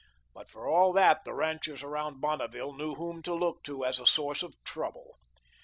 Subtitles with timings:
[0.33, 4.07] But for all that, the ranchers about Bonneville knew whom to look to as a
[4.07, 5.19] source of trouble.